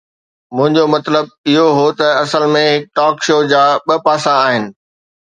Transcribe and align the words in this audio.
منهنجو 0.55 0.85
مطلب 0.95 1.25
اهو 1.51 1.67
هو 1.79 1.87
ته 1.99 2.07
اصل 2.23 2.43
۾ 2.55 2.63
هڪ 2.73 2.83
ٽاڪ 2.95 3.15
شو 3.27 3.37
جا 3.51 3.63
ٻه 3.85 3.95
پاسا 4.05 4.31
آهن. 4.47 4.63